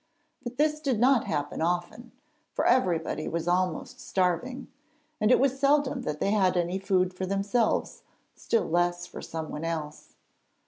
But 0.41 0.57
this 0.57 0.79
did 0.79 0.99
not 0.99 1.25
happen 1.25 1.61
often, 1.61 2.11
for 2.53 2.65
everybody 2.65 3.27
was 3.27 3.47
almost 3.47 3.99
starving, 3.99 4.67
and 5.19 5.29
it 5.29 5.39
was 5.39 5.59
seldom 5.59 6.01
that 6.01 6.19
they 6.19 6.31
had 6.31 6.57
any 6.57 6.79
food 6.79 7.13
for 7.13 7.27
themselves, 7.27 8.01
still 8.33 8.65
less 8.67 9.05
for 9.05 9.21
anyone 9.35 9.63
else. 9.63 10.15